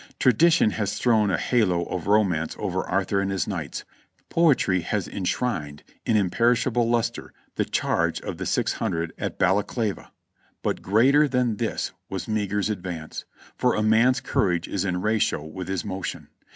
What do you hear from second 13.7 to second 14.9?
a man's courage is